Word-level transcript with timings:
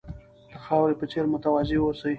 د 0.51 0.53
خاورې 0.65 0.95
په 0.99 1.05
څېر 1.11 1.25
متواضع 1.33 1.77
اوسئ. 1.81 2.09